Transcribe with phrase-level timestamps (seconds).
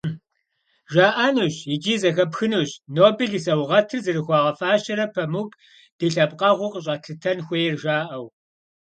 [0.93, 5.49] ЖаӀэнущ, икӀи зэхэпхынущ, Нобель и саугъэтыр зэрыхуагъэфэщара Памук
[5.97, 8.25] ди лъэпкъэгъуу къыщӀэтлъытэн хуейр, жаӀэу.